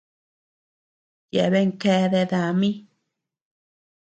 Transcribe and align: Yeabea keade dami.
Yeabea 1.33 1.75
keade 1.81 2.21
dami. 2.31 2.71